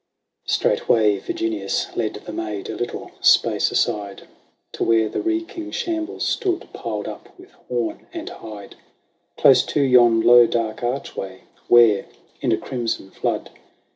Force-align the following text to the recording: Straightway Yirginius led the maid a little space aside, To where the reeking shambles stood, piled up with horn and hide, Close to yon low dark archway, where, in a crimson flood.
Straightway 0.47 1.19
Yirginius 1.19 1.95
led 1.95 2.15
the 2.15 2.33
maid 2.33 2.71
a 2.71 2.75
little 2.75 3.11
space 3.21 3.69
aside, 3.71 4.23
To 4.71 4.83
where 4.83 5.07
the 5.07 5.21
reeking 5.21 5.69
shambles 5.69 6.23
stood, 6.27 6.67
piled 6.73 7.07
up 7.07 7.29
with 7.37 7.51
horn 7.69 8.07
and 8.11 8.27
hide, 8.27 8.77
Close 9.37 9.61
to 9.67 9.79
yon 9.81 10.21
low 10.21 10.47
dark 10.47 10.81
archway, 10.81 11.41
where, 11.67 12.07
in 12.41 12.51
a 12.51 12.57
crimson 12.57 13.11
flood. 13.11 13.51